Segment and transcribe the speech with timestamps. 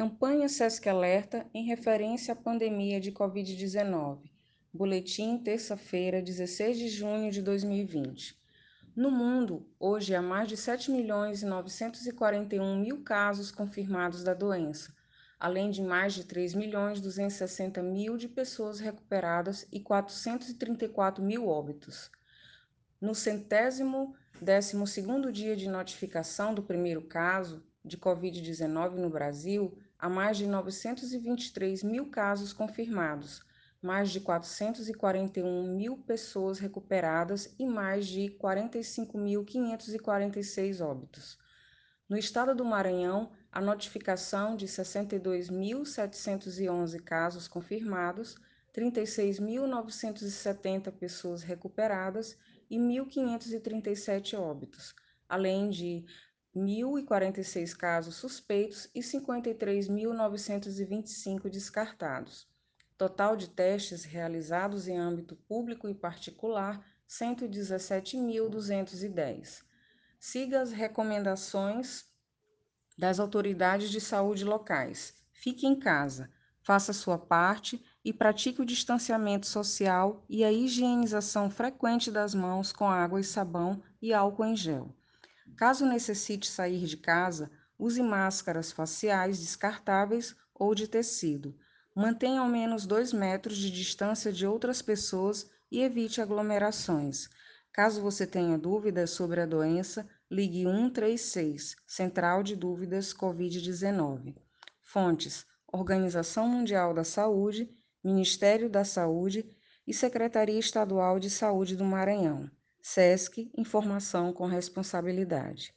[0.00, 4.30] Campanha SESC Alerta em referência à pandemia de Covid-19.
[4.72, 8.34] Boletim, terça-feira, 16 de junho de 2020.
[8.96, 14.90] No mundo, hoje há mais de 7 milhões e 941 mil casos confirmados da doença,
[15.38, 22.10] além de mais de 3 milhões 260 mil de pessoas recuperadas e 434 mil óbitos.
[22.98, 30.08] No centésimo décimo segundo dia de notificação do primeiro caso de Covid-19 no Brasil, há
[30.08, 33.42] mais de 923 mil casos confirmados,
[33.82, 41.38] mais de 441 mil pessoas recuperadas e mais de 45.546 óbitos.
[42.08, 48.36] No estado do Maranhão, a notificação de 62.711 casos confirmados,
[48.74, 52.38] 36.970 pessoas recuperadas
[52.70, 54.94] e 1.537 óbitos,
[55.28, 56.06] além de
[56.54, 62.46] 1.046 casos suspeitos e 53.925 descartados.
[62.98, 69.62] Total de testes realizados em âmbito público e particular, 117.210.
[70.18, 72.04] Siga as recomendações
[72.98, 75.14] das autoridades de saúde locais.
[75.32, 76.30] Fique em casa,
[76.62, 82.88] faça sua parte e pratique o distanciamento social e a higienização frequente das mãos com
[82.88, 84.92] água e sabão e álcool em gel.
[85.56, 91.56] Caso necessite sair de casa, use máscaras faciais descartáveis ou de tecido.
[91.94, 97.28] Mantenha ao menos 2 metros de distância de outras pessoas e evite aglomerações.
[97.72, 104.36] Caso você tenha dúvidas sobre a doença, ligue 136, Central de Dúvidas Covid-19.
[104.82, 107.70] Fontes: Organização Mundial da Saúde,
[108.02, 109.48] Ministério da Saúde
[109.86, 112.50] e Secretaria Estadual de Saúde do Maranhão.
[112.82, 115.74] SESC Informação com Responsabilidade.